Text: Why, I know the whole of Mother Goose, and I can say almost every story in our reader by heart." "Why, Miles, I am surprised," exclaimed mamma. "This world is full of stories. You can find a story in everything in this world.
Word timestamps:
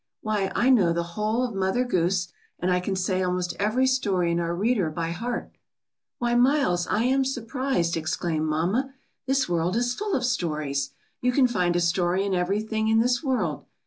Why, 0.21 0.51
I 0.55 0.71
know 0.71 0.93
the 0.93 1.03
whole 1.13 1.43
of 1.43 1.53
Mother 1.53 1.85
Goose, 1.85 2.29
and 2.57 2.71
I 2.71 2.79
can 2.79 2.95
say 2.95 3.21
almost 3.21 3.55
every 3.59 3.85
story 3.85 4.31
in 4.31 4.39
our 4.39 4.55
reader 4.55 4.89
by 4.89 5.11
heart." 5.11 5.51
"Why, 6.17 6.33
Miles, 6.33 6.87
I 6.87 7.03
am 7.03 7.23
surprised," 7.23 7.95
exclaimed 7.95 8.47
mamma. 8.47 8.95
"This 9.27 9.47
world 9.47 9.75
is 9.75 9.93
full 9.93 10.15
of 10.15 10.25
stories. 10.25 10.89
You 11.21 11.31
can 11.31 11.45
find 11.47 11.75
a 11.75 11.79
story 11.79 12.25
in 12.25 12.33
everything 12.33 12.87
in 12.87 12.99
this 12.99 13.21
world. 13.23 13.65